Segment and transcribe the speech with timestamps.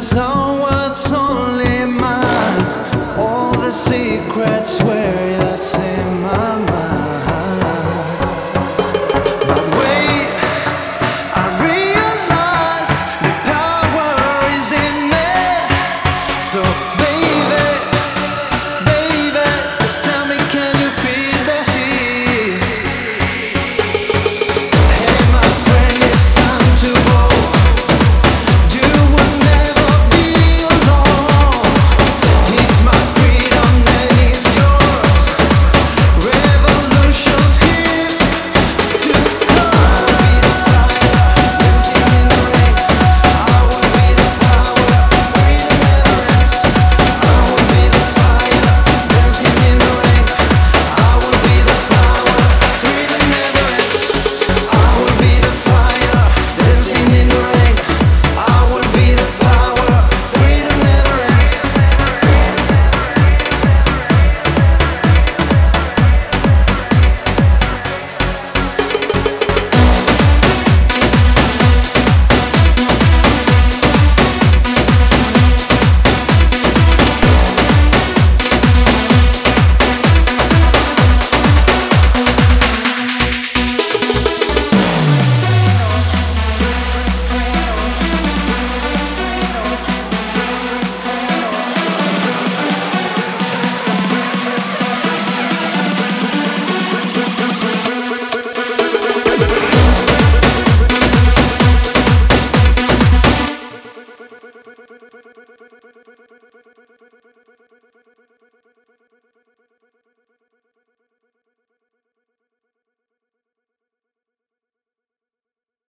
[0.00, 2.64] Our words only mine.
[3.18, 6.89] All the secrets were just in my mind.